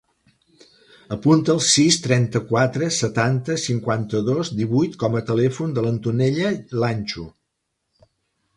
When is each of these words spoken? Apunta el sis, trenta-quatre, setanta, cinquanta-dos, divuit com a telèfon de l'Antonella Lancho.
Apunta 1.15 1.51
el 1.55 1.59
sis, 1.65 1.97
trenta-quatre, 2.05 2.87
setanta, 3.01 3.57
cinquanta-dos, 3.65 4.53
divuit 4.63 4.97
com 5.05 5.19
a 5.19 5.23
telèfon 5.31 5.77
de 5.79 5.85
l'Antonella 5.89 6.55
Lancho. 6.87 7.27